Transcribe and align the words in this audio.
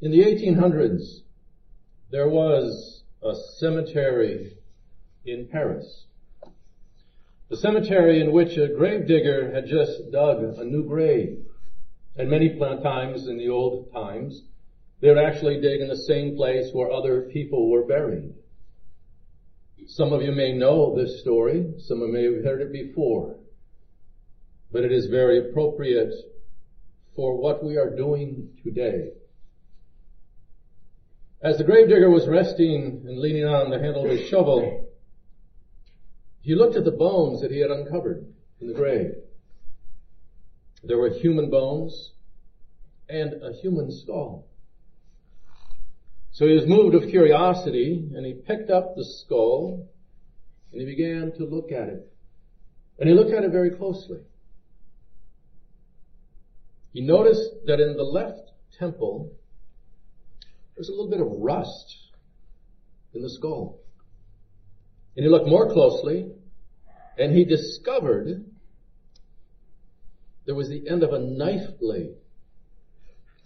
In 0.00 0.12
the 0.12 0.22
1800s, 0.22 1.22
there 2.12 2.28
was 2.28 3.02
a 3.20 3.34
cemetery 3.58 4.56
in 5.24 5.48
Paris. 5.48 6.04
The 7.48 7.56
cemetery 7.56 8.20
in 8.20 8.30
which 8.30 8.56
a 8.56 8.68
gravedigger 8.68 9.50
had 9.52 9.66
just 9.66 10.12
dug 10.12 10.44
a 10.44 10.64
new 10.64 10.84
grave. 10.84 11.44
And 12.14 12.30
many 12.30 12.56
times 12.58 13.26
in 13.26 13.38
the 13.38 13.48
old 13.48 13.92
times, 13.92 14.42
they 15.00 15.08
would 15.08 15.18
actually 15.18 15.60
dig 15.60 15.80
in 15.80 15.88
the 15.88 15.96
same 15.96 16.36
place 16.36 16.70
where 16.72 16.92
other 16.92 17.22
people 17.32 17.68
were 17.68 17.84
buried. 17.84 18.34
Some 19.88 20.12
of 20.12 20.22
you 20.22 20.30
may 20.30 20.52
know 20.52 20.94
this 20.94 21.20
story. 21.22 21.74
Some 21.78 22.02
of 22.02 22.08
you 22.08 22.14
may 22.14 22.24
have 22.36 22.44
heard 22.44 22.60
it 22.60 22.72
before. 22.72 23.34
But 24.70 24.84
it 24.84 24.92
is 24.92 25.06
very 25.06 25.50
appropriate 25.50 26.14
for 27.16 27.36
what 27.36 27.64
we 27.64 27.76
are 27.76 27.96
doing 27.96 28.50
today. 28.62 29.10
As 31.40 31.56
the 31.56 31.64
gravedigger 31.64 32.10
was 32.10 32.26
resting 32.26 33.04
and 33.06 33.20
leaning 33.20 33.44
on 33.44 33.70
the 33.70 33.78
handle 33.78 34.04
of 34.04 34.10
his 34.10 34.28
shovel, 34.28 34.88
he 36.40 36.54
looked 36.56 36.76
at 36.76 36.84
the 36.84 36.90
bones 36.90 37.42
that 37.42 37.52
he 37.52 37.60
had 37.60 37.70
uncovered 37.70 38.26
in 38.60 38.66
the 38.66 38.74
grave. 38.74 39.14
There 40.82 40.98
were 40.98 41.10
human 41.10 41.48
bones 41.48 42.12
and 43.08 43.34
a 43.42 43.52
human 43.52 43.92
skull. 43.92 44.48
So 46.32 46.46
he 46.46 46.54
was 46.54 46.66
moved 46.66 46.94
with 46.94 47.10
curiosity 47.10 48.10
and 48.14 48.26
he 48.26 48.32
picked 48.32 48.70
up 48.70 48.96
the 48.96 49.04
skull 49.04 49.88
and 50.72 50.80
he 50.80 50.86
began 50.86 51.32
to 51.36 51.44
look 51.44 51.70
at 51.70 51.88
it. 51.88 52.12
And 52.98 53.08
he 53.08 53.14
looked 53.14 53.32
at 53.32 53.44
it 53.44 53.52
very 53.52 53.70
closely. 53.70 54.20
He 56.92 57.00
noticed 57.00 57.66
that 57.66 57.78
in 57.78 57.96
the 57.96 58.02
left 58.02 58.50
temple, 58.76 59.37
there's 60.78 60.88
a 60.88 60.92
little 60.92 61.10
bit 61.10 61.20
of 61.20 61.26
rust 61.28 61.96
in 63.12 63.20
the 63.20 63.28
skull. 63.28 63.80
And 65.16 65.24
he 65.24 65.28
looked 65.28 65.48
more 65.48 65.72
closely 65.72 66.30
and 67.18 67.36
he 67.36 67.44
discovered 67.44 68.44
there 70.46 70.54
was 70.54 70.68
the 70.68 70.88
end 70.88 71.02
of 71.02 71.12
a 71.12 71.18
knife 71.18 71.80
blade 71.80 72.14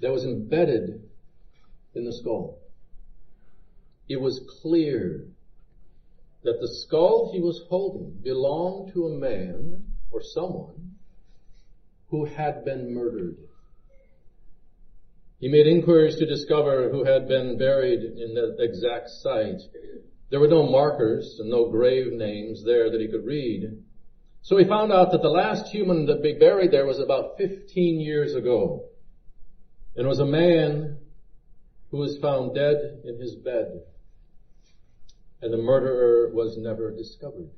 that 0.03 0.13
was 0.13 0.25
embedded 0.25 1.09
in 1.95 2.05
the 2.05 2.13
skull. 2.13 2.59
It 4.11 4.21
was 4.21 4.45
clear 4.61 5.25
that 6.43 6.59
the 6.61 6.69
skull 6.69 7.31
he 7.33 7.41
was 7.41 7.65
holding 7.71 8.11
belonged 8.23 8.93
to 8.93 9.07
a 9.07 9.19
man 9.19 9.87
or 10.11 10.23
someone 10.23 10.97
who 12.11 12.27
had 12.27 12.63
been 12.67 12.93
murdered. 12.93 13.39
He 15.43 15.49
made 15.49 15.67
inquiries 15.67 16.15
to 16.19 16.25
discover 16.25 16.89
who 16.89 17.03
had 17.03 17.27
been 17.27 17.59
buried 17.59 17.99
in 18.01 18.33
that 18.35 18.59
exact 18.61 19.11
site. 19.11 19.61
There 20.31 20.39
were 20.39 20.47
no 20.47 20.63
markers 20.63 21.39
and 21.41 21.51
no 21.51 21.69
grave 21.69 22.13
names 22.13 22.65
there 22.65 22.89
that 22.89 23.01
he 23.01 23.09
could 23.09 23.27
read. 23.27 23.83
So 24.43 24.57
he 24.57 24.65
found 24.65 24.93
out 24.93 25.11
that 25.11 25.21
the 25.21 25.29
last 25.29 25.67
human 25.67 26.07
that 26.07 26.23
be 26.23 26.35
buried 26.39 26.71
there 26.71 26.87
was 26.87 27.01
about 27.01 27.39
15 27.39 27.99
years 27.99 28.37
ago. 28.37 28.85
And 29.97 30.07
was 30.07 30.21
a 30.21 30.25
man 30.25 30.99
who 31.91 31.97
was 31.97 32.19
found 32.19 32.55
dead 32.55 33.01
in 33.05 33.19
his 33.21 33.35
bed. 33.35 33.83
And 35.41 35.53
the 35.53 35.59
murderer 35.59 36.33
was 36.33 36.57
never 36.57 36.93
discovered. 36.93 37.51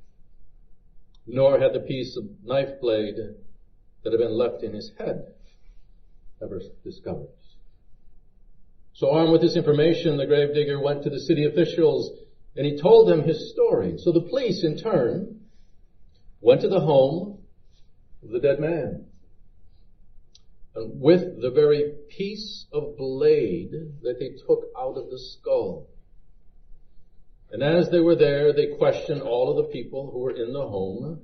Nor 1.26 1.60
had 1.60 1.74
the 1.74 1.80
piece 1.80 2.16
of 2.16 2.24
knife 2.42 2.80
blade 2.80 3.16
that 4.02 4.10
had 4.10 4.20
been 4.20 4.38
left 4.38 4.62
in 4.62 4.72
his 4.72 4.90
head 4.96 5.34
ever 6.40 6.62
discovered. 6.82 7.28
So 8.94 9.10
armed 9.10 9.32
with 9.32 9.40
this 9.40 9.56
information, 9.56 10.16
the 10.16 10.26
gravedigger 10.26 10.80
went 10.80 11.02
to 11.02 11.10
the 11.10 11.20
city 11.20 11.46
officials 11.46 12.10
and 12.56 12.64
he 12.64 12.80
told 12.80 13.08
them 13.08 13.22
his 13.22 13.50
story. 13.52 13.98
So 13.98 14.12
the 14.12 14.20
police 14.20 14.62
in 14.62 14.78
turn 14.78 15.40
went 16.40 16.60
to 16.60 16.68
the 16.68 16.80
home 16.80 17.38
of 18.22 18.30
the 18.30 18.38
dead 18.38 18.60
man. 18.60 19.06
And 20.76 21.00
with 21.00 21.40
the 21.40 21.50
very 21.50 21.94
piece 22.08 22.66
of 22.72 22.96
blade 22.96 23.72
that 24.02 24.18
they 24.20 24.30
took 24.46 24.66
out 24.78 24.96
of 24.96 25.10
the 25.10 25.18
skull. 25.18 25.88
And 27.50 27.62
as 27.62 27.90
they 27.90 28.00
were 28.00 28.16
there, 28.16 28.52
they 28.52 28.76
questioned 28.78 29.22
all 29.22 29.50
of 29.50 29.56
the 29.56 29.72
people 29.72 30.10
who 30.12 30.20
were 30.20 30.32
in 30.32 30.52
the 30.52 30.66
home. 30.66 31.20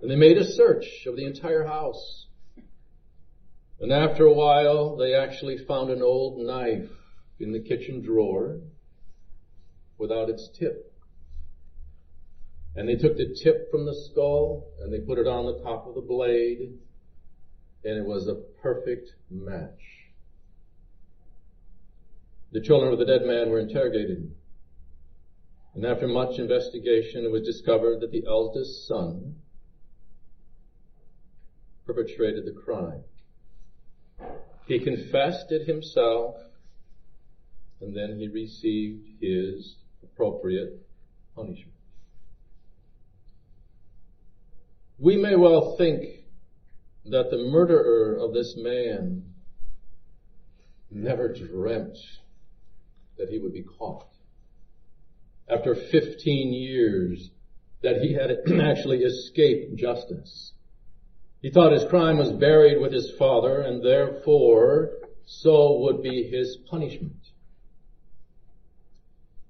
And 0.00 0.10
they 0.10 0.16
made 0.16 0.38
a 0.38 0.44
search 0.44 1.06
of 1.06 1.16
the 1.16 1.26
entire 1.26 1.64
house. 1.64 2.26
And 3.80 3.92
after 3.92 4.26
a 4.26 4.32
while, 4.32 4.96
they 4.96 5.14
actually 5.14 5.56
found 5.56 5.90
an 5.90 6.02
old 6.02 6.38
knife 6.46 6.90
in 7.38 7.52
the 7.52 7.60
kitchen 7.60 8.02
drawer 8.02 8.60
without 9.96 10.28
its 10.28 10.48
tip. 10.58 10.92
And 12.76 12.88
they 12.88 12.96
took 12.96 13.16
the 13.16 13.34
tip 13.42 13.70
from 13.70 13.86
the 13.86 13.94
skull 13.94 14.66
and 14.80 14.92
they 14.92 15.00
put 15.00 15.18
it 15.18 15.26
on 15.26 15.46
the 15.46 15.62
top 15.62 15.86
of 15.86 15.94
the 15.94 16.02
blade 16.02 16.78
and 17.82 17.98
it 17.98 18.04
was 18.04 18.28
a 18.28 18.34
perfect 18.62 19.14
match. 19.30 19.80
The 22.52 22.60
children 22.60 22.92
of 22.92 22.98
the 22.98 23.06
dead 23.06 23.24
man 23.24 23.48
were 23.48 23.60
interrogated. 23.60 24.34
And 25.74 25.86
after 25.86 26.06
much 26.06 26.38
investigation, 26.38 27.24
it 27.24 27.30
was 27.30 27.42
discovered 27.42 28.00
that 28.00 28.10
the 28.10 28.24
eldest 28.26 28.86
son 28.86 29.36
perpetrated 31.86 32.44
the 32.44 32.52
crime. 32.52 33.04
He 34.70 34.78
confessed 34.78 35.50
it 35.50 35.66
himself 35.66 36.36
and 37.80 37.96
then 37.96 38.20
he 38.20 38.28
received 38.28 39.04
his 39.20 39.74
appropriate 40.00 40.86
punishment. 41.34 41.74
We 44.96 45.16
may 45.16 45.34
well 45.34 45.76
think 45.76 46.20
that 47.06 47.32
the 47.32 47.38
murderer 47.38 48.14
of 48.14 48.32
this 48.32 48.56
man 48.56 49.24
never 50.88 51.34
dreamt 51.34 51.98
that 53.18 53.28
he 53.28 53.40
would 53.40 53.52
be 53.52 53.64
caught. 53.64 54.06
After 55.48 55.74
15 55.74 56.52
years, 56.52 57.30
that 57.82 58.02
he 58.02 58.12
had 58.12 58.30
actually 58.60 58.98
escaped 58.98 59.74
justice. 59.74 60.52
He 61.42 61.50
thought 61.50 61.72
his 61.72 61.84
crime 61.84 62.18
was 62.18 62.32
buried 62.32 62.80
with 62.80 62.92
his 62.92 63.10
father 63.18 63.62
and 63.62 63.82
therefore 63.82 64.90
so 65.24 65.78
would 65.80 66.02
be 66.02 66.24
his 66.24 66.56
punishment. 66.68 67.14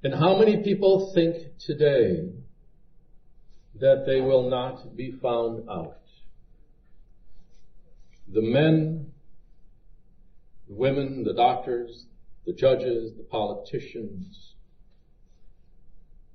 And 0.02 0.14
how 0.14 0.38
many 0.38 0.62
people 0.62 1.12
think 1.14 1.58
today 1.58 2.30
that 3.80 4.04
they 4.06 4.20
will 4.20 4.48
not 4.48 4.96
be 4.96 5.10
found 5.10 5.68
out? 5.68 5.96
The 8.28 8.42
men, 8.42 9.12
the 10.68 10.74
women, 10.74 11.24
the 11.24 11.34
doctors, 11.34 12.06
the 12.46 12.52
judges, 12.52 13.12
the 13.16 13.24
politicians, 13.24 14.54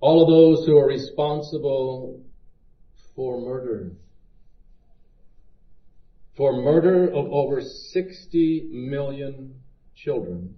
all 0.01 0.21
of 0.21 0.27
those 0.27 0.65
who 0.65 0.77
are 0.77 0.87
responsible 0.87 2.21
for 3.15 3.39
murder. 3.39 3.91
For 6.35 6.61
murder 6.61 7.07
of 7.07 7.31
over 7.31 7.61
60 7.61 8.69
million 8.71 9.61
children 9.95 10.55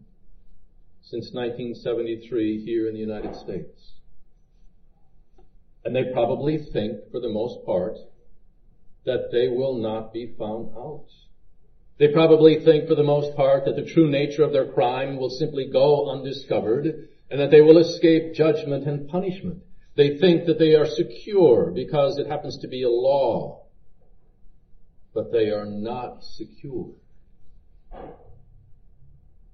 since 1.01 1.31
1973 1.33 2.65
here 2.65 2.87
in 2.87 2.95
the 2.95 2.99
United 2.99 3.35
States. 3.35 3.93
And 5.85 5.95
they 5.95 6.11
probably 6.11 6.57
think, 6.57 7.11
for 7.11 7.19
the 7.19 7.29
most 7.29 7.65
part, 7.65 7.95
that 9.05 9.29
they 9.31 9.47
will 9.47 9.75
not 9.75 10.11
be 10.13 10.33
found 10.37 10.75
out. 10.75 11.05
They 11.99 12.09
probably 12.09 12.63
think, 12.65 12.87
for 12.87 12.95
the 12.95 13.03
most 13.03 13.35
part, 13.37 13.65
that 13.65 13.75
the 13.75 13.85
true 13.85 14.09
nature 14.09 14.43
of 14.43 14.51
their 14.51 14.71
crime 14.71 15.17
will 15.17 15.29
simply 15.29 15.69
go 15.71 16.09
undiscovered 16.09 17.07
and 17.29 17.39
that 17.39 17.51
they 17.51 17.61
will 17.61 17.77
escape 17.77 18.33
judgment 18.33 18.87
and 18.87 19.07
punishment. 19.07 19.63
They 19.95 20.17
think 20.17 20.45
that 20.47 20.59
they 20.59 20.75
are 20.75 20.85
secure 20.85 21.71
because 21.73 22.17
it 22.17 22.27
happens 22.27 22.59
to 22.59 22.67
be 22.67 22.83
a 22.83 22.89
law. 22.89 23.66
But 25.13 25.31
they 25.31 25.49
are 25.49 25.65
not 25.65 26.23
secure. 26.23 26.91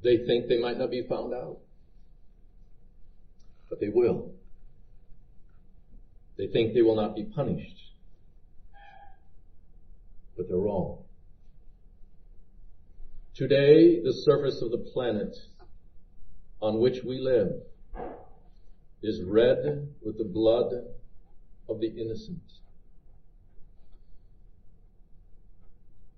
They 0.03 0.17
think 0.25 0.47
they 0.47 0.59
might 0.59 0.77
not 0.77 0.91
be 0.91 1.05
found 1.07 1.33
out. 1.33 1.59
But 3.69 3.79
they 3.79 3.89
will. 3.89 4.33
They 6.37 6.47
think 6.47 6.73
they 6.73 6.81
will 6.81 6.95
not 6.95 7.15
be 7.15 7.23
punished. 7.23 7.93
But 10.35 10.47
they're 10.49 10.57
wrong. 10.57 11.03
Today, 13.35 14.01
the 14.03 14.13
surface 14.13 14.61
of 14.61 14.71
the 14.71 14.89
planet 14.93 15.35
on 16.61 16.79
which 16.79 17.03
we 17.03 17.19
live 17.19 17.51
is 19.01 19.21
red 19.23 19.89
with 20.05 20.17
the 20.17 20.23
blood 20.23 20.71
of 21.67 21.79
the 21.79 21.87
innocent. 21.87 22.41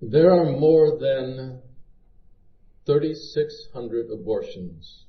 There 0.01 0.31
are 0.31 0.51
more 0.51 0.97
than 0.99 1.61
3,600 2.85 4.11
abortions 4.11 5.05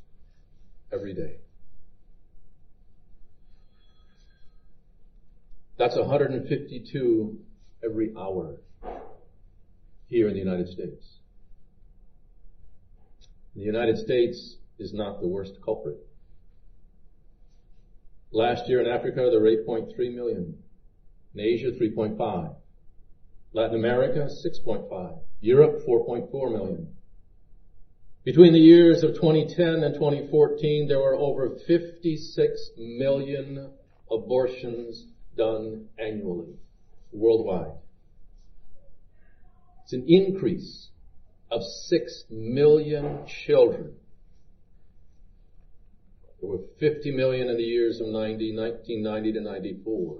every 0.93 1.13
day. 1.13 1.37
That's 5.77 5.97
152 5.97 7.39
every 7.85 8.15
hour 8.17 8.57
here 10.07 10.29
in 10.29 10.35
the 10.35 10.41
United 10.41 10.69
States. 10.69 11.05
The 13.55 13.63
United 13.63 13.99
States 13.99 14.57
is 14.79 14.95
not 14.95 15.21
the 15.21 15.29
worst 15.29 15.55
culprit. 15.65 15.99
Last 18.31 18.69
year 18.69 18.81
in 18.81 18.87
Africa, 18.87 19.29
there 19.31 19.41
were 19.41 19.51
8.3 19.51 20.15
million. 20.15 20.59
In 21.35 21.41
Asia, 21.41 21.73
3.5. 21.73 22.55
Latin 23.53 23.77
America, 23.77 24.29
6.5. 24.29 25.19
Europe, 25.41 25.83
4.4 25.87 26.53
million. 26.53 26.97
Between 28.25 28.53
the 28.53 28.59
years 28.59 29.05
of 29.05 29.15
2010 29.15 29.85
and 29.85 29.95
2014, 29.95 30.89
there 30.89 30.99
were 30.99 31.15
over 31.15 31.57
56 31.67 32.71
million 32.77 33.71
abortions 34.11 35.07
done 35.37 35.87
annually, 35.99 36.57
worldwide. 37.13 37.79
It's 39.85 39.93
an 39.93 40.07
increase 40.09 40.89
of 41.53 41.63
6 41.63 42.25
million 42.29 43.27
children. 43.47 43.95
There 46.41 46.51
were 46.51 46.65
50 46.81 47.13
million 47.13 47.49
in 47.49 47.57
the 47.57 47.63
years 47.63 48.01
of 48.01 48.09
90, 48.09 48.57
1990 48.57 49.33
to 49.35 49.41
94, 49.41 50.19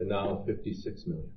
and 0.00 0.08
now 0.08 0.42
56 0.46 1.06
million. 1.06 1.30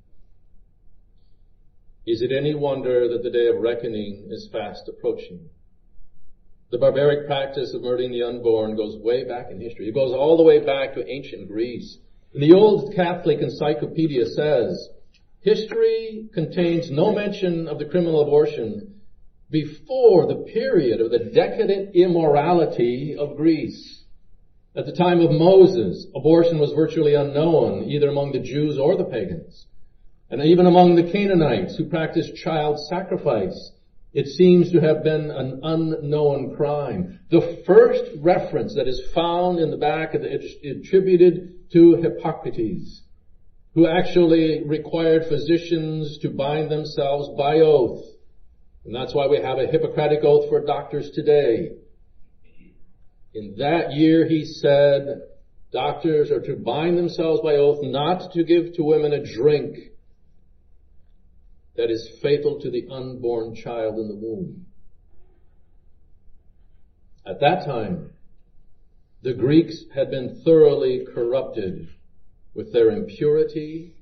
Is 2.06 2.22
it 2.22 2.31
any 2.31 2.56
wonder 2.56 3.07
that 3.10 3.24
the 3.24 3.30
day 3.30 3.48
of 3.48 3.62
reckoning 3.62 4.28
is 4.30 4.50
fast 4.51 4.88
approaching? 4.88 5.50
The 6.72 6.78
barbaric 6.78 7.25
practice 7.25 7.74
of 7.74 7.81
murdering 7.81 8.12
the 8.12 8.24
unborn 8.24 8.75
goes 8.75 8.96
way 8.98 9.24
back 9.24 9.51
in 9.51 9.60
history. 9.60 9.90
It 9.90 9.96
goes 9.96 10.13
all 10.13 10.38
the 10.38 10.44
way 10.44 10.63
back 10.63 10.94
to 10.94 11.07
ancient 11.07 11.48
Greece. 11.48 11.98
And 12.34 12.44
the 12.44 12.54
old 12.54 12.94
Catholic 12.96 13.40
encyclopedia 13.40 14.28
says, 14.28 14.90
history 15.42 16.30
contains 16.34 16.92
no 16.92 17.12
mention 17.12 17.68
of 17.68 17.80
the 17.80 17.86
criminal 17.86 18.22
abortion 18.22 19.01
before 19.50 20.28
the 20.28 20.46
period 20.54 21.01
of 21.01 21.10
the 21.10 21.31
decadent 21.34 21.96
immorality 21.96 23.16
of 23.18 23.36
Greece. 23.36 24.04
At 24.75 24.86
the 24.86 24.96
time 24.96 25.22
of 25.22 25.31
Moses, 25.31 26.06
abortion 26.16 26.60
was 26.60 26.72
virtually 26.74 27.16
unknown, 27.16 27.90
either 27.90 28.10
among 28.10 28.31
the 28.31 28.40
Jews 28.40 28.78
or 28.78 28.96
the 28.96 29.06
pagans. 29.06 29.66
And 30.29 30.43
even 30.43 30.65
among 30.65 30.95
the 30.95 31.11
Canaanites 31.11 31.75
who 31.75 31.85
practiced 31.85 32.35
child 32.35 32.79
sacrifice, 32.87 33.71
it 34.13 34.27
seems 34.27 34.71
to 34.71 34.79
have 34.79 35.03
been 35.03 35.31
an 35.31 35.59
unknown 35.63 36.55
crime. 36.55 37.19
The 37.29 37.61
first 37.65 38.03
reference 38.19 38.75
that 38.75 38.87
is 38.87 39.01
found 39.13 39.59
in 39.59 39.71
the 39.71 39.77
back 39.77 40.13
of 40.13 40.21
the, 40.21 40.33
attributed 40.69 41.71
to 41.71 41.95
Hippocrates, 41.95 43.01
who 43.73 43.87
actually 43.87 44.63
required 44.65 45.25
physicians 45.27 46.17
to 46.19 46.29
bind 46.29 46.71
themselves 46.71 47.29
by 47.37 47.59
oath 47.59 48.03
and 48.89 48.95
that's 48.95 49.13
why 49.13 49.27
we 49.27 49.37
have 49.37 49.59
a 49.59 49.67
Hippocratic 49.67 50.23
oath 50.23 50.49
for 50.49 50.65
doctors 50.65 51.11
today. 51.11 51.73
In 53.33 53.55
that 53.59 53.93
year 53.93 54.27
he 54.27 54.45
said, 54.45 55.21
doctors 55.71 56.31
are 56.31 56.41
to 56.41 56.55
bind 56.55 56.97
themselves 56.97 57.41
by 57.41 57.55
oath 57.55 57.79
not 57.83 58.31
to 58.33 58.43
give 58.43 58.73
to 58.73 58.83
women 58.83 59.13
a 59.13 59.23
drink 59.23 59.77
that 61.79 61.89
is 61.89 62.09
fatal 62.21 62.59
to 62.59 62.69
the 62.69 62.85
unborn 62.91 63.55
child 63.55 63.97
in 63.99 64.09
the 64.09 64.15
womb. 64.15 64.65
At 67.25 67.39
that 67.39 67.63
time, 67.63 68.11
the 69.21 69.33
Greeks 69.33 69.85
had 69.95 70.11
been 70.11 70.41
thoroughly 70.43 71.07
corrupted 71.15 71.87
with 72.53 72.73
their 72.73 72.89
impurity 72.89 73.93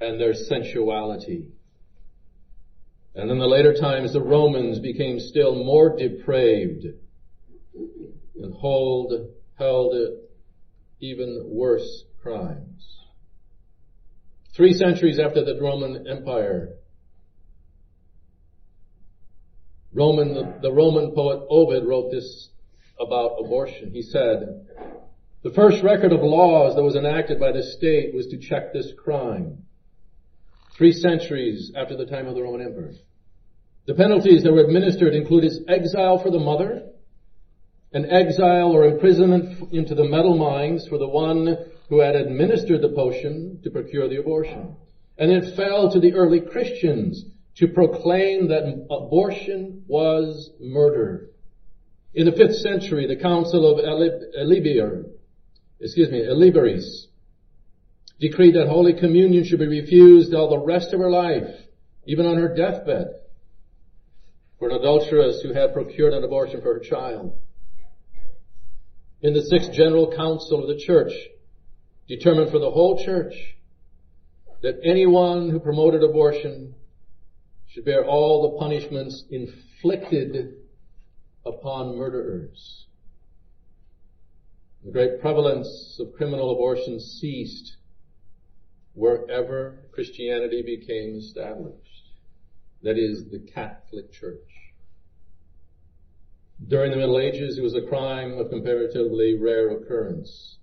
and 0.00 0.18
their 0.18 0.32
sensuality. 0.32 1.48
And 3.14 3.30
in 3.30 3.38
the 3.38 3.46
later 3.46 3.74
times, 3.74 4.14
the 4.14 4.22
Romans 4.22 4.78
became 4.78 5.20
still 5.20 5.62
more 5.62 5.94
depraved 5.98 6.86
and 8.40 8.54
hold, 8.54 9.28
held 9.58 9.94
even 10.98 11.42
worse 11.44 12.04
crimes. 12.22 12.99
Three 14.54 14.72
centuries 14.72 15.18
after 15.18 15.44
the 15.44 15.58
Roman 15.60 16.06
Empire, 16.08 16.70
Roman, 19.92 20.34
the, 20.34 20.58
the 20.62 20.72
Roman 20.72 21.12
poet 21.14 21.46
Ovid 21.48 21.84
wrote 21.84 22.10
this 22.10 22.48
about 23.00 23.36
abortion. 23.44 23.90
He 23.92 24.02
said, 24.02 24.66
the 25.42 25.50
first 25.50 25.82
record 25.82 26.12
of 26.12 26.20
laws 26.20 26.76
that 26.76 26.82
was 26.82 26.96
enacted 26.96 27.40
by 27.40 27.52
the 27.52 27.62
state 27.62 28.14
was 28.14 28.26
to 28.28 28.38
check 28.38 28.72
this 28.72 28.92
crime 29.02 29.64
three 30.76 30.92
centuries 30.92 31.72
after 31.76 31.94
the 31.94 32.06
time 32.06 32.26
of 32.26 32.34
the 32.34 32.42
Roman 32.42 32.62
emperor. 32.62 32.92
The 33.86 33.94
penalties 33.94 34.42
that 34.42 34.52
were 34.52 34.64
administered 34.64 35.14
included 35.14 35.52
exile 35.68 36.18
for 36.22 36.30
the 36.30 36.38
mother, 36.38 36.84
an 37.92 38.10
exile 38.10 38.70
or 38.70 38.84
imprisonment 38.84 39.72
into 39.72 39.94
the 39.94 40.04
metal 40.04 40.38
mines 40.38 40.86
for 40.88 40.96
the 40.96 41.08
one 41.08 41.56
who 41.90 41.98
had 42.00 42.14
administered 42.14 42.80
the 42.80 42.88
potion 42.88 43.60
to 43.64 43.70
procure 43.70 44.08
the 44.08 44.20
abortion. 44.20 44.76
And 45.18 45.30
it 45.30 45.56
fell 45.56 45.90
to 45.90 46.00
the 46.00 46.14
early 46.14 46.40
Christians 46.40 47.26
to 47.56 47.66
proclaim 47.66 48.48
that 48.48 48.86
abortion 48.88 49.84
was 49.88 50.50
murder. 50.60 51.30
In 52.14 52.26
the 52.26 52.32
fifth 52.32 52.56
century, 52.56 53.06
the 53.06 53.20
Council 53.20 53.66
of 53.66 53.84
Elibir, 53.84 55.04
excuse 55.80 56.10
me, 56.10 56.20
Eliberis, 56.20 57.06
decreed 58.20 58.54
that 58.54 58.68
Holy 58.68 58.94
Communion 58.94 59.44
should 59.44 59.58
be 59.58 59.66
refused 59.66 60.32
all 60.32 60.48
the 60.48 60.58
rest 60.58 60.92
of 60.94 61.00
her 61.00 61.10
life, 61.10 61.48
even 62.06 62.24
on 62.24 62.36
her 62.36 62.54
deathbed, 62.54 63.08
for 64.58 64.68
an 64.68 64.76
adulteress 64.76 65.40
who 65.42 65.52
had 65.52 65.72
procured 65.72 66.12
an 66.12 66.22
abortion 66.22 66.60
for 66.60 66.74
her 66.74 66.80
child. 66.80 67.36
In 69.22 69.34
the 69.34 69.42
Sixth 69.42 69.72
General 69.72 70.14
Council 70.14 70.62
of 70.62 70.68
the 70.68 70.82
Church, 70.82 71.12
determined 72.10 72.50
for 72.50 72.58
the 72.58 72.70
whole 72.70 73.02
church 73.04 73.34
that 74.62 74.80
anyone 74.84 75.48
who 75.48 75.60
promoted 75.60 76.02
abortion 76.02 76.74
should 77.68 77.84
bear 77.84 78.04
all 78.04 78.42
the 78.42 78.58
punishments 78.58 79.24
inflicted 79.30 80.56
upon 81.46 81.96
murderers. 81.96 82.86
The 84.84 84.90
great 84.90 85.20
prevalence 85.20 85.98
of 86.00 86.12
criminal 86.16 86.50
abortion 86.50 86.98
ceased 86.98 87.76
wherever 88.94 89.84
Christianity 89.92 90.62
became 90.62 91.14
established. 91.16 92.10
That 92.82 92.98
is, 92.98 93.26
the 93.30 93.38
Catholic 93.38 94.12
Church. 94.12 94.50
During 96.66 96.90
the 96.90 96.96
Middle 96.96 97.20
Ages, 97.20 97.56
it 97.56 97.62
was 97.62 97.76
a 97.76 97.86
crime 97.86 98.32
of 98.32 98.50
comparatively 98.50 99.36
rare 99.38 99.70
occurrence. 99.70 100.56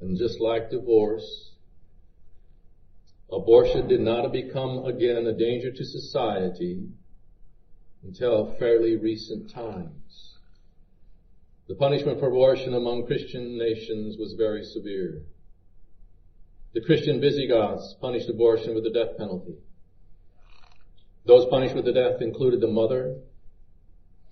And 0.00 0.18
just 0.18 0.40
like 0.40 0.70
divorce, 0.70 1.52
abortion 3.32 3.88
did 3.88 4.00
not 4.00 4.32
become 4.32 4.84
again 4.84 5.26
a 5.26 5.32
danger 5.32 5.72
to 5.72 5.84
society 5.84 6.88
until 8.02 8.54
fairly 8.58 8.96
recent 8.96 9.50
times. 9.50 10.36
The 11.68 11.74
punishment 11.74 12.20
for 12.20 12.28
abortion 12.28 12.74
among 12.74 13.06
Christian 13.06 13.58
nations 13.58 14.16
was 14.18 14.34
very 14.34 14.62
severe. 14.64 15.22
The 16.74 16.82
Christian 16.82 17.20
Visigoths 17.20 17.96
punished 18.00 18.28
abortion 18.28 18.74
with 18.74 18.84
the 18.84 18.90
death 18.90 19.16
penalty. 19.16 19.56
Those 21.24 21.48
punished 21.48 21.74
with 21.74 21.86
the 21.86 21.92
death 21.92 22.20
included 22.22 22.60
the 22.60 22.68
mother, 22.68 23.16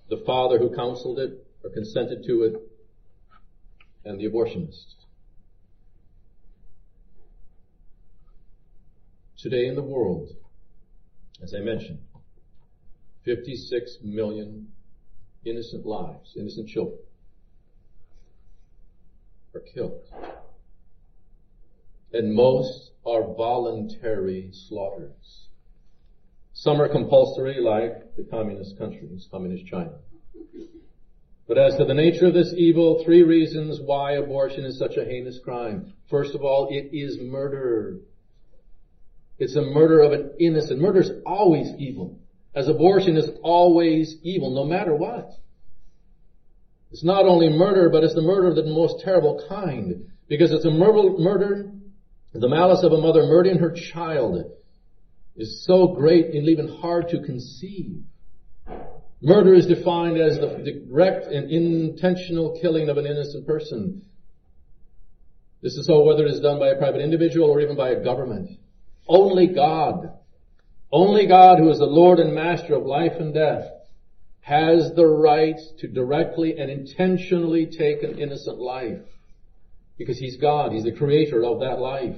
the 0.09 0.23
father 0.25 0.59
who 0.59 0.73
counseled 0.73 1.19
it 1.19 1.45
or 1.63 1.71
consented 1.71 2.23
to 2.25 2.43
it, 2.43 2.55
and 4.05 4.19
the 4.19 4.29
abortionist. 4.29 5.04
Today 9.45 9.67
in 9.67 9.75
the 9.75 9.83
world, 9.83 10.35
as 11.43 11.53
I 11.53 11.59
mentioned, 11.59 11.99
56 13.25 13.99
million 14.01 14.69
innocent 15.45 15.85
lives, 15.85 16.33
innocent 16.35 16.67
children, 16.67 16.97
are 19.53 19.59
killed 19.59 20.01
and 22.11 22.33
most 22.33 22.89
are 23.05 23.21
voluntary 23.21 24.49
slaughters. 24.67 25.45
Some 26.53 26.81
are 26.81 26.89
compulsory, 26.89 27.61
like 27.61 28.15
the 28.15 28.23
communist 28.23 28.79
countries, 28.79 29.27
communist 29.29 29.67
China. 29.67 29.93
But 31.47 31.59
as 31.59 31.75
to 31.75 31.85
the 31.85 31.93
nature 31.93 32.25
of 32.25 32.33
this 32.33 32.51
evil, 32.57 33.03
three 33.05 33.21
reasons 33.21 33.79
why 33.79 34.13
abortion 34.13 34.65
is 34.65 34.79
such 34.79 34.97
a 34.97 35.05
heinous 35.05 35.39
crime. 35.43 35.93
First 36.09 36.33
of 36.33 36.41
all, 36.41 36.69
it 36.71 36.89
is 36.97 37.19
murder. 37.21 37.99
It's 39.37 39.55
a 39.55 39.61
murder 39.61 40.01
of 40.01 40.13
an 40.13 40.31
innocent. 40.39 40.79
Murder 40.79 41.01
is 41.01 41.11
always 41.25 41.67
evil. 41.77 42.19
as 42.53 42.69
abortion 42.69 43.17
is 43.17 43.29
always 43.43 44.15
evil, 44.23 44.55
no 44.55 44.63
matter 44.63 44.95
what. 44.95 45.29
It's 46.91 47.03
not 47.03 47.25
only 47.25 47.49
murder, 47.49 47.89
but 47.89 48.05
it's 48.05 48.15
the 48.15 48.21
murder 48.21 48.47
of 48.47 48.55
the 48.55 48.63
most 48.63 49.03
terrible 49.03 49.43
kind. 49.49 50.05
Because 50.29 50.53
it's 50.53 50.63
a 50.63 50.71
murder, 50.71 51.69
the 52.33 52.47
malice 52.47 52.83
of 52.83 52.93
a 52.93 52.97
mother 52.97 53.23
murdering 53.23 53.59
her 53.59 53.75
child 53.93 54.45
is 55.35 55.65
so 55.65 55.87
great 55.87 56.27
and 56.27 56.47
even 56.47 56.67
hard 56.67 57.09
to 57.09 57.21
conceive. 57.21 58.03
Murder 59.21 59.53
is 59.53 59.67
defined 59.67 60.17
as 60.17 60.37
the 60.37 60.85
direct 60.87 61.25
and 61.25 61.51
intentional 61.51 62.57
killing 62.61 62.89
of 62.89 62.97
an 62.97 63.05
innocent 63.05 63.45
person. 63.45 64.03
This 65.61 65.75
is 65.75 65.87
so 65.87 66.03
whether 66.03 66.25
it 66.25 66.31
is 66.31 66.41
done 66.41 66.59
by 66.59 66.69
a 66.69 66.77
private 66.77 67.01
individual 67.01 67.49
or 67.49 67.59
even 67.59 67.75
by 67.75 67.89
a 67.89 68.03
government. 68.03 68.59
Only 69.07 69.47
God, 69.47 70.11
only 70.91 71.27
God 71.27 71.59
who 71.59 71.69
is 71.69 71.79
the 71.79 71.85
Lord 71.85 72.19
and 72.19 72.33
Master 72.33 72.75
of 72.75 72.85
life 72.85 73.13
and 73.19 73.33
death 73.33 73.69
has 74.41 74.93
the 74.95 75.05
right 75.05 75.59
to 75.79 75.87
directly 75.87 76.57
and 76.57 76.69
intentionally 76.69 77.65
take 77.65 78.03
an 78.03 78.19
innocent 78.19 78.59
life. 78.59 79.01
Because 79.97 80.17
He's 80.17 80.37
God. 80.37 80.71
He's 80.71 80.83
the 80.83 80.91
creator 80.91 81.43
of 81.43 81.61
that 81.61 81.79
life. 81.79 82.17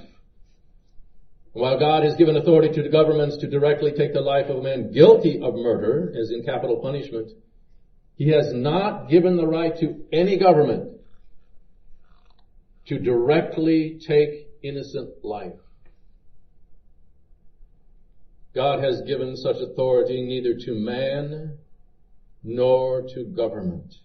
While 1.54 1.80
God 1.80 2.04
has 2.04 2.16
given 2.16 2.38
authority 2.38 2.74
to 2.74 2.84
the 2.84 2.90
governments 2.90 3.38
to 3.38 3.50
directly 3.50 3.92
take 3.92 4.14
the 4.14 4.22
life 4.22 4.48
of 4.48 4.58
a 4.58 4.62
man 4.62 4.92
guilty 4.92 5.42
of 5.42 5.56
murder, 5.56 6.14
as 6.20 6.30
in 6.32 6.44
capital 6.44 6.78
punishment, 6.78 7.32
He 8.16 8.30
has 8.30 8.54
not 8.54 9.10
given 9.10 9.38
the 9.38 9.48
right 9.48 9.76
to 9.80 10.04
any 10.12 10.38
government 10.38 11.00
to 12.88 13.00
directly 13.00 14.00
take 14.06 14.50
innocent 14.62 15.24
life. 15.24 15.54
God 18.54 18.84
has 18.84 19.02
given 19.02 19.36
such 19.36 19.58
authority 19.58 20.22
neither 20.22 20.56
to 20.66 20.74
man 20.74 21.58
nor 22.44 23.04
to 23.14 23.24
government. 23.24 23.96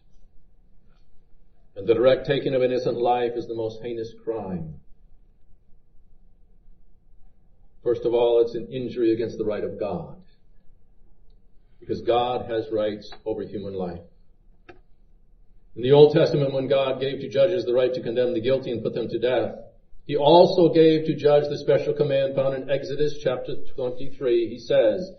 And 1.77 1.87
the 1.87 1.95
direct 1.95 2.27
taking 2.27 2.55
of 2.55 2.63
innocent 2.63 2.99
life 2.99 3.33
is 3.35 3.47
the 3.47 3.55
most 3.55 3.83
heinous 3.83 4.13
crime. 4.25 4.75
First 7.83 8.05
of 8.05 8.15
all, 8.15 8.43
it's 8.43 8.55
an 8.55 8.69
injury 8.71 9.13
against 9.13 9.39
the 9.39 9.45
right 9.45 9.65
of 9.65 9.79
God. 9.79 10.17
Because 11.81 12.03
God 12.03 12.49
has 12.49 12.67
rights 12.71 13.11
over 13.25 13.43
human 13.43 13.75
life. 13.75 14.03
In 15.75 15.83
the 15.83 15.93
Old 15.93 16.15
Testament, 16.15 16.53
when 16.53 16.69
God 16.69 17.01
gave 17.01 17.21
to 17.21 17.29
judges 17.29 17.65
the 17.65 17.73
right 17.73 17.93
to 17.95 18.03
condemn 18.03 18.35
the 18.35 18.41
guilty 18.41 18.71
and 18.71 18.83
put 18.83 18.95
them 18.95 19.09
to 19.09 19.19
death, 19.19 19.55
He 20.05 20.17
also 20.17 20.73
gave 20.73 21.07
to 21.07 21.15
judge 21.15 21.45
the 21.49 21.59
special 21.59 21.95
command 21.95 22.35
found 22.35 22.55
in 22.55 22.71
Exodus 22.71 23.19
chapter 23.23 23.55
23. 23.77 24.49
He 24.49 24.59
says, 24.59 25.11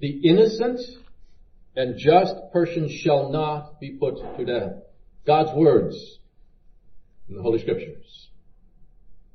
the 0.00 0.20
innocent 0.28 0.80
and 1.76 1.96
just 1.96 2.34
person 2.52 2.88
shall 2.88 3.30
not 3.30 3.80
be 3.80 3.92
put 3.92 4.16
to 4.36 4.44
death. 4.44 4.72
God's 5.26 5.56
words 5.56 6.18
in 7.28 7.36
the 7.36 7.42
Holy 7.42 7.60
Scriptures. 7.60 8.28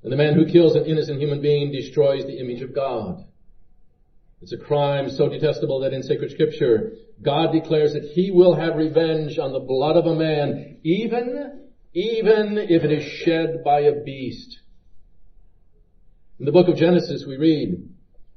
And 0.03 0.11
the 0.11 0.17
man 0.17 0.35
who 0.35 0.51
kills 0.51 0.75
an 0.75 0.85
innocent 0.85 1.19
human 1.19 1.41
being 1.41 1.71
destroys 1.71 2.23
the 2.23 2.39
image 2.39 2.61
of 2.61 2.75
God. 2.75 3.25
It's 4.41 4.53
a 4.53 4.57
crime 4.57 5.09
so 5.09 5.29
detestable 5.29 5.79
that 5.79 5.93
in 5.93 6.03
sacred 6.03 6.31
scripture, 6.31 6.91
God 7.21 7.51
declares 7.51 7.93
that 7.93 8.11
He 8.13 8.29
will 8.29 8.55
have 8.55 8.75
revenge 8.75 9.39
on 9.39 9.51
the 9.51 9.59
blood 9.59 9.97
of 9.97 10.05
a 10.05 10.15
man, 10.15 10.77
even, 10.83 11.69
even 11.93 12.57
if 12.57 12.83
it 12.83 12.91
is 12.91 13.03
shed 13.23 13.63
by 13.63 13.81
a 13.81 14.03
beast. 14.03 14.59
In 16.39 16.45
the 16.45 16.51
book 16.51 16.67
of 16.67 16.77
Genesis 16.77 17.25
we 17.25 17.37
read, 17.37 17.89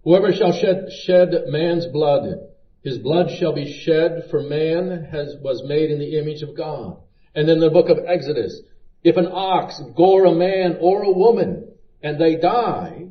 Whoever 0.04 0.32
shall 0.32 0.52
shed, 0.52 0.88
shed 1.04 1.44
man's 1.48 1.86
blood, 1.86 2.48
his 2.82 2.98
blood 2.98 3.30
shall 3.30 3.52
be 3.52 3.70
shed, 3.70 4.28
for 4.30 4.42
man 4.42 5.08
has, 5.12 5.36
was 5.42 5.62
made 5.66 5.90
in 5.90 5.98
the 5.98 6.18
image 6.18 6.42
of 6.42 6.56
God. 6.56 6.96
And 7.34 7.46
then 7.46 7.60
the 7.60 7.68
book 7.68 7.90
of 7.90 7.98
Exodus, 8.06 8.62
if 9.04 9.16
an 9.16 9.28
ox 9.30 9.80
gore 9.94 10.24
a 10.24 10.34
man 10.34 10.78
or 10.80 11.02
a 11.02 11.12
woman 11.12 11.72
and 12.02 12.18
they 12.18 12.36
die, 12.36 13.08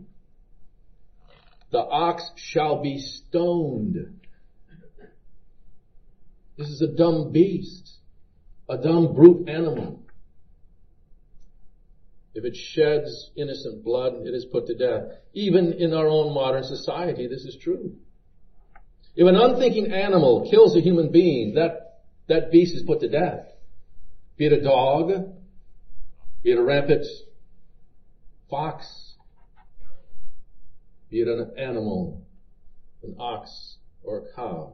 the 1.72 1.80
ox 1.80 2.24
shall 2.36 2.82
be 2.82 2.98
stoned. 2.98 4.20
This 6.58 6.68
is 6.68 6.82
a 6.82 6.88
dumb 6.88 7.32
beast, 7.32 7.98
a 8.68 8.78
dumb 8.78 9.14
brute 9.14 9.48
animal. 9.48 10.02
If 12.34 12.46
it 12.46 12.56
sheds 12.56 13.32
innocent 13.36 13.84
blood, 13.84 14.14
it 14.26 14.34
is 14.34 14.46
put 14.46 14.68
to 14.68 14.76
death. 14.76 15.18
Even 15.34 15.74
in 15.74 15.94
our 15.94 16.08
own 16.08 16.34
modern 16.34 16.64
society, 16.64 17.28
this 17.28 17.44
is 17.44 17.58
true. 17.62 17.96
If 19.16 19.28
an 19.28 19.36
unthinking 19.36 19.92
animal 19.92 20.48
kills 20.50 20.78
a 20.78 20.82
human 20.82 21.12
being, 21.12 21.56
that, 21.56 22.04
that 22.28 22.52
beast 22.52 22.76
is 22.76 22.84
put 22.84 23.02
to 23.02 23.10
death. 23.10 23.48
Be 24.38 24.46
it 24.46 24.54
a 24.54 24.62
dog, 24.62 25.34
be 26.44 26.52
it 26.52 26.58
a 26.58 26.64
rampant 26.64 27.06
fox, 28.50 29.16
be 31.10 31.22
it 31.22 31.28
an 31.28 31.52
animal, 31.58 32.22
an 33.04 33.16
ox 33.20 33.78
or 34.04 34.20
a 34.20 34.36
cow. 34.36 34.74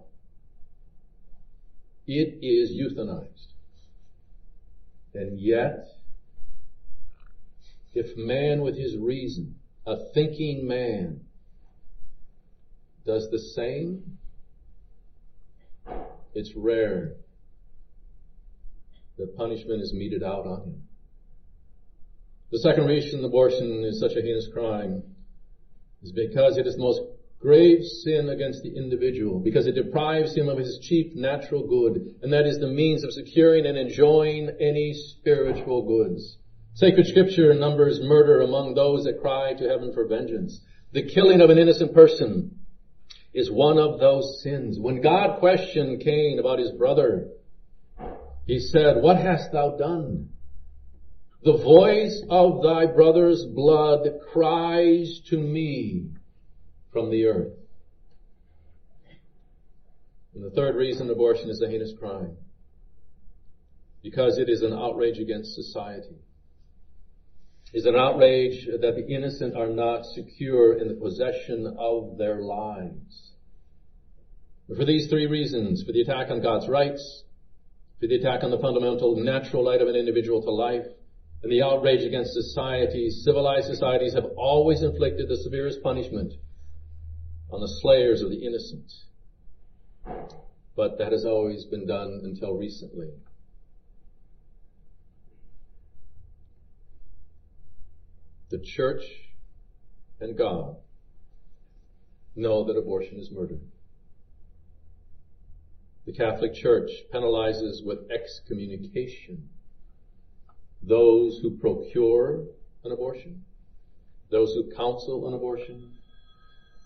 It 2.05 2.43
is 2.43 2.71
euthanized. 2.71 3.47
And 5.13 5.39
yet, 5.39 5.87
if 7.95 8.17
man 8.17 8.61
with 8.61 8.77
his 8.77 8.97
reason, 8.97 9.55
a 9.87 9.95
thinking 10.13 10.67
man, 10.67 11.21
does 13.05 13.29
the 13.29 13.39
same, 13.39 14.17
it's 16.33 16.53
rare 16.55 17.15
that 19.17 19.37
punishment 19.37 19.81
is 19.81 19.93
meted 19.93 20.23
out 20.23 20.45
on 20.45 20.61
him. 20.63 20.83
The 22.51 22.59
second 22.59 22.85
reason 22.85 23.23
abortion 23.23 23.83
is 23.83 23.99
such 23.99 24.15
a 24.15 24.21
heinous 24.21 24.49
crime 24.51 25.03
is 26.03 26.11
because 26.11 26.57
it 26.57 26.67
is 26.67 26.75
the 26.75 26.81
most 26.81 27.01
grave 27.39 27.83
sin 27.83 28.29
against 28.29 28.63
the 28.63 28.75
individual, 28.75 29.39
because 29.39 29.67
it 29.67 29.75
deprives 29.75 30.35
him 30.35 30.49
of 30.49 30.57
his 30.57 30.79
chief 30.81 31.15
natural 31.15 31.67
good, 31.67 32.15
and 32.21 32.33
that 32.33 32.45
is 32.45 32.59
the 32.59 32.67
means 32.67 33.03
of 33.03 33.13
securing 33.13 33.65
and 33.65 33.77
enjoying 33.77 34.49
any 34.59 34.93
spiritual 34.93 35.83
goods. 35.83 36.37
Sacred 36.75 37.07
scripture 37.07 37.53
numbers 37.53 38.01
murder 38.03 38.41
among 38.41 38.73
those 38.73 39.05
that 39.05 39.21
cry 39.21 39.53
to 39.53 39.67
heaven 39.67 39.93
for 39.93 40.05
vengeance. 40.07 40.59
The 40.91 41.07
killing 41.07 41.39
of 41.39 41.49
an 41.49 41.57
innocent 41.57 41.93
person 41.93 42.59
is 43.33 43.49
one 43.49 43.77
of 43.77 43.97
those 43.99 44.41
sins. 44.43 44.77
When 44.77 45.01
God 45.01 45.39
questioned 45.39 46.01
Cain 46.01 46.37
about 46.37 46.59
his 46.59 46.71
brother, 46.73 47.29
he 48.45 48.59
said, 48.59 49.01
what 49.01 49.15
hast 49.15 49.53
thou 49.53 49.77
done? 49.77 50.31
The 51.43 51.57
voice 51.57 52.21
of 52.29 52.61
thy 52.61 52.87
brother's 52.87 53.45
blood 53.45 54.09
cries 54.33 55.21
to 55.29 55.37
me 55.37 56.09
from 56.91 57.09
the 57.09 57.27
earth. 57.27 57.53
And 60.33 60.43
the 60.43 60.49
third 60.49 60.75
reason 60.75 61.09
abortion 61.09 61.49
is 61.49 61.61
a 61.61 61.69
heinous 61.69 61.93
crime. 61.97 62.35
Because 64.03 64.37
it 64.37 64.49
is 64.49 64.61
an 64.61 64.73
outrage 64.73 65.19
against 65.19 65.55
society. 65.55 66.17
Is 67.73 67.85
an 67.85 67.95
outrage 67.95 68.67
that 68.67 68.95
the 68.95 69.05
innocent 69.07 69.55
are 69.55 69.67
not 69.67 70.05
secure 70.05 70.77
in 70.77 70.87
the 70.87 70.93
possession 70.93 71.75
of 71.77 72.17
their 72.17 72.41
lives. 72.41 73.31
For 74.73 74.85
these 74.85 75.07
three 75.07 75.27
reasons, 75.27 75.83
for 75.83 75.91
the 75.91 76.01
attack 76.01 76.31
on 76.31 76.41
God's 76.41 76.67
rights, 76.69 77.23
for 77.99 78.07
the 78.07 78.15
attack 78.15 78.43
on 78.43 78.51
the 78.51 78.59
fundamental 78.59 79.17
natural 79.17 79.65
right 79.65 79.81
of 79.81 79.87
an 79.87 79.95
individual 79.95 80.41
to 80.41 80.51
life, 80.51 80.85
and 81.43 81.51
the 81.51 81.61
outrage 81.61 82.01
against 82.01 82.33
society, 82.33 83.09
civilized 83.09 83.67
societies 83.67 84.13
have 84.13 84.25
always 84.37 84.81
inflicted 84.81 85.27
the 85.27 85.37
severest 85.37 85.83
punishment 85.83 86.33
on 87.51 87.61
the 87.61 87.67
slayers 87.81 88.21
of 88.21 88.29
the 88.29 88.45
innocent. 88.45 88.91
But 90.75 90.97
that 90.97 91.11
has 91.11 91.25
always 91.25 91.65
been 91.65 91.85
done 91.85 92.21
until 92.23 92.53
recently. 92.53 93.09
The 98.49 98.59
church 98.59 99.03
and 100.19 100.37
God 100.37 100.77
know 102.35 102.63
that 102.65 102.77
abortion 102.77 103.17
is 103.17 103.31
murder. 103.31 103.57
The 106.05 106.13
Catholic 106.13 106.53
Church 106.53 106.91
penalizes 107.11 107.83
with 107.83 108.11
excommunication 108.11 109.49
those 110.83 111.39
who 111.41 111.57
procure 111.57 112.43
an 112.83 112.91
abortion, 112.91 113.43
those 114.29 114.53
who 114.53 114.71
counsel 114.75 115.27
an 115.27 115.33
abortion, 115.33 115.91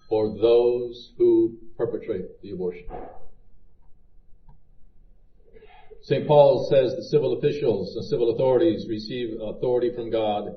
or 0.09 0.37
those 0.39 1.11
who 1.17 1.57
perpetrate 1.77 2.41
the 2.41 2.51
abortion. 2.51 2.85
St. 6.03 6.25
Paul 6.25 6.67
says 6.69 6.95
that 6.95 7.03
civil 7.03 7.37
officials 7.37 7.95
and 7.95 8.05
civil 8.05 8.31
authorities 8.33 8.87
receive 8.87 9.37
authority 9.41 9.91
from 9.93 10.09
God 10.09 10.55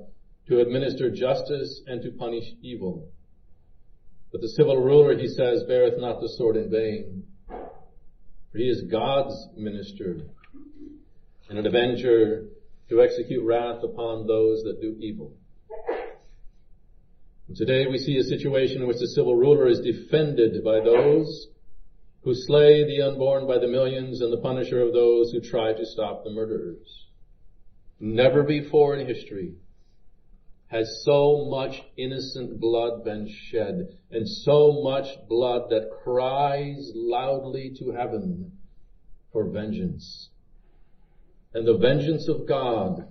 to 0.49 0.61
administer 0.61 1.11
justice 1.11 1.81
and 1.87 2.03
to 2.03 2.11
punish 2.11 2.45
evil. 2.63 3.09
But 4.33 4.41
the 4.41 4.49
civil 4.49 4.77
ruler, 4.77 5.17
he 5.17 5.29
says, 5.29 5.65
beareth 5.69 5.99
not 5.99 6.21
the 6.21 6.29
sword 6.37 6.57
in 6.57 6.71
vain, 6.71 7.25
For 7.49 8.59
he 8.59 8.65
is 8.65 8.83
God's 8.91 9.49
minister 9.57 10.21
and 11.49 11.59
an 11.59 11.67
avenger 11.67 12.47
to 12.89 13.03
execute 13.03 13.45
wrath 13.45 13.83
upon 13.83 14.27
those 14.27 14.63
that 14.63 14.81
do 14.81 14.97
evil. 15.01 15.35
And 17.49 17.57
today 17.57 17.87
we 17.87 17.99
see 17.99 18.17
a 18.17 18.23
situation 18.23 18.81
in 18.81 18.89
which 18.89 18.99
the 18.99 19.09
civil 19.09 19.37
ruler 19.37 19.69
is 19.69 19.81
defended 19.81 20.65
by 20.65 20.81
those 20.81 21.49
who 22.23 22.35
slay 22.35 22.85
the 22.85 23.03
unborn 23.03 23.47
by 23.47 23.59
the 23.59 23.69
millions 23.69 24.21
and 24.21 24.33
the 24.33 24.41
punisher 24.41 24.81
of 24.81 24.93
those 24.93 25.33
who 25.33 25.41
try 25.41 25.73
to 25.73 25.85
stop 25.85 26.25
the 26.25 26.31
murderers. 26.31 27.07
Never 28.01 28.43
before 28.43 28.97
in 28.97 29.07
history 29.07 29.55
has 30.73 31.03
so 31.05 31.45
much 31.51 31.83
innocent 31.99 32.59
blood 32.59 33.05
been 33.05 33.29
shed 33.29 33.87
and 34.11 34.27
so 34.27 34.81
much 34.83 35.07
blood 35.29 35.69
that 35.69 35.91
cries 36.03 36.91
loudly 36.95 37.77
to 37.79 37.93
heaven 37.93 38.51
for 39.33 39.45
vengeance. 39.51 40.31
And 41.53 41.69
the 41.69 41.77
vengeance 41.77 42.27
of 42.27 42.49
God 42.49 43.07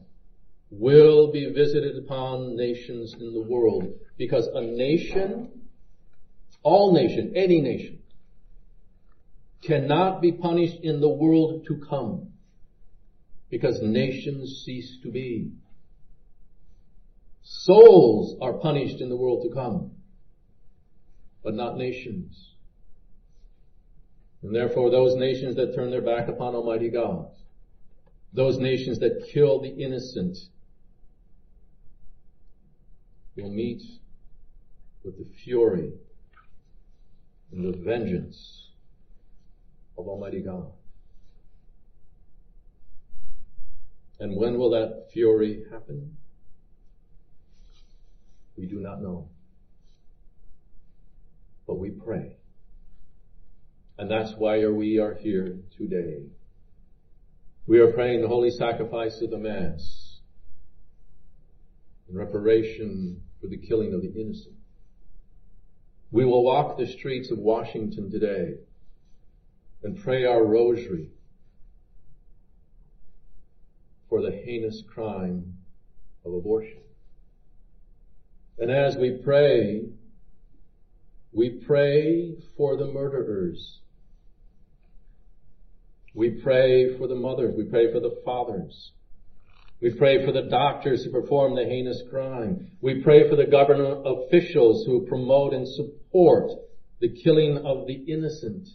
will 0.72 1.32
be 1.32 1.54
visited 1.54 2.04
upon 2.04 2.56
nations 2.56 3.14
in 3.20 3.32
the 3.32 3.44
world 3.44 3.94
because 4.18 4.48
a 4.48 4.62
nation, 4.62 5.62
all 6.64 6.94
nation, 6.94 7.34
any 7.36 7.62
nation, 7.62 8.00
cannot 9.62 10.20
be 10.20 10.32
punished 10.32 10.80
in 10.82 11.00
the 11.00 11.10
world 11.10 11.68
to 11.68 11.80
come 11.88 12.30
because 13.52 13.80
nations 13.84 14.64
cease 14.66 14.98
to 15.04 15.12
be. 15.12 15.52
Souls 17.64 18.36
are 18.42 18.54
punished 18.54 19.02
in 19.02 19.10
the 19.10 19.16
world 19.16 19.44
to 19.44 19.54
come, 19.54 19.92
but 21.44 21.54
not 21.54 21.78
nations. 21.78 22.56
And 24.42 24.56
therefore 24.56 24.90
those 24.90 25.16
nations 25.16 25.58
that 25.58 25.76
turn 25.76 25.92
their 25.92 26.02
back 26.02 26.28
upon 26.28 26.56
Almighty 26.56 26.90
God, 26.90 27.28
those 28.34 28.58
nations 28.58 28.98
that 29.00 29.30
kill 29.32 29.62
the 29.62 29.70
innocent, 29.70 30.38
will 33.36 33.52
meet 33.52 33.84
with 35.04 35.20
the 35.20 35.30
fury 35.44 35.92
and 37.52 37.72
the 37.72 37.78
vengeance 37.78 38.70
of 40.00 40.08
Almighty 40.08 40.42
God. 40.42 40.72
And 44.20 44.36
when 44.36 44.58
will 44.58 44.72
that 44.72 45.10
fury 45.14 45.64
happen? 45.72 46.18
We 48.58 48.66
do 48.68 48.80
not 48.80 49.02
know. 49.02 49.30
But 51.68 51.80
we 51.80 51.90
pray. 51.90 52.36
And 53.98 54.10
that's 54.10 54.34
why 54.34 54.66
we 54.68 55.00
are 55.00 55.14
here 55.14 55.60
today. 55.78 56.24
We 57.68 57.80
are 57.80 57.92
praying 57.92 58.22
the 58.22 58.28
holy 58.28 58.52
sacrifice 58.52 59.22
of 59.22 59.30
the 59.30 59.38
Mass 59.38 60.20
in 62.10 62.18
reparation 62.18 63.22
for 63.40 63.48
the 63.48 63.58
killing 63.58 63.94
of 63.94 64.02
the 64.02 64.12
innocent. 64.20 64.56
We 66.12 66.26
will 66.26 66.44
walk 66.44 66.78
the 66.78 66.88
streets 66.88 67.32
of 67.32 67.38
Washington 67.38 68.12
today 68.12 68.56
and 69.84 69.98
pray 70.04 70.26
our 70.26 70.44
rosary 70.44 71.12
for 74.10 74.22
the 74.22 74.32
heinous 74.32 74.84
crime 74.94 75.54
of 76.26 76.34
abortion. 76.34 76.82
And 78.62 78.70
as 78.70 78.96
we 78.96 79.20
pray, 79.24 79.86
we 81.34 81.50
pray 81.66 82.36
for 82.56 82.78
the 82.78 82.86
murderers. 82.86 83.80
We 86.14 86.42
pray 86.44 86.96
for 87.00 87.08
the 87.08 87.16
mothers. 87.16 87.56
We 87.58 87.64
pray 87.64 87.92
for 87.92 88.00
the 88.00 88.22
fathers. 88.24 88.92
We 89.82 89.96
pray 89.96 90.24
for 90.24 90.32
the 90.32 90.44
doctors 90.44 91.04
who 91.04 91.10
perform 91.10 91.56
the 91.56 91.66
heinous 91.66 92.04
crime. 92.12 92.68
We 92.82 93.02
pray 93.02 93.28
for 93.28 93.36
the 93.36 93.48
government 93.48 94.06
officials 94.06 94.86
who 94.86 95.08
promote 95.08 95.54
and 95.54 95.68
support 95.68 96.52
the 97.00 97.10
killing 97.10 97.58
of 97.66 97.88
the 97.88 97.96
innocent. 97.96 98.68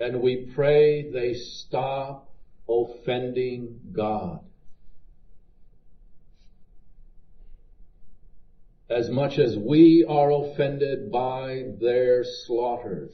And 0.00 0.20
we 0.20 0.50
pray 0.52 1.12
they 1.12 1.34
stop 1.34 2.28
offending 2.68 3.78
God. 3.92 4.40
As 8.90 9.10
much 9.10 9.38
as 9.38 9.56
we 9.56 10.04
are 10.08 10.30
offended 10.30 11.10
by 11.10 11.64
their 11.80 12.24
slaughter, 12.24 13.10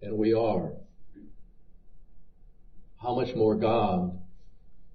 and 0.00 0.16
we 0.16 0.32
are, 0.32 0.72
how 3.02 3.14
much 3.14 3.34
more 3.34 3.56
God 3.56 4.20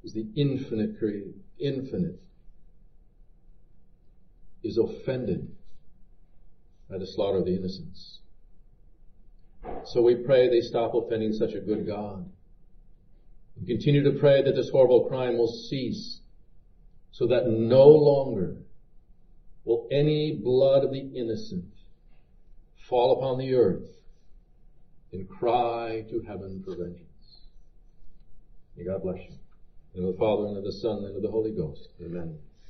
is 0.03 0.13
the 0.13 0.27
infinite 0.35 0.97
creator, 0.97 1.31
infinite, 1.59 2.21
is 4.63 4.77
offended 4.77 5.51
by 6.89 6.97
the 6.97 7.07
slaughter 7.07 7.39
of 7.39 7.45
the 7.45 7.55
innocents. 7.55 8.19
So 9.85 10.01
we 10.01 10.15
pray 10.15 10.47
they 10.47 10.61
stop 10.61 10.93
offending 10.93 11.33
such 11.33 11.53
a 11.53 11.59
good 11.59 11.85
God. 11.85 12.29
We 13.59 13.65
continue 13.65 14.03
to 14.03 14.19
pray 14.19 14.43
that 14.43 14.55
this 14.55 14.69
horrible 14.69 15.05
crime 15.05 15.38
will 15.38 15.51
cease 15.51 16.19
so 17.11 17.27
that 17.27 17.47
no 17.47 17.88
longer 17.88 18.57
will 19.65 19.88
any 19.91 20.36
blood 20.36 20.84
of 20.84 20.91
the 20.91 21.12
innocent 21.15 21.65
fall 22.88 23.17
upon 23.17 23.39
the 23.39 23.56
earth 23.56 23.89
and 25.12 25.28
cry 25.28 26.06
to 26.10 26.21
heaven 26.21 26.62
for 26.63 26.75
vengeance. 26.75 27.41
May 28.78 28.86
God 28.86 29.01
bless 29.01 29.19
you. 29.19 29.36
In 29.95 30.06
the 30.06 30.17
Father, 30.17 30.47
and 30.47 30.58
of 30.58 30.63
the 30.63 30.73
Son, 30.73 31.04
and 31.06 31.15
of 31.15 31.21
the 31.21 31.32
Holy 31.32 31.51
Ghost. 31.51 31.89
Amen. 32.01 32.38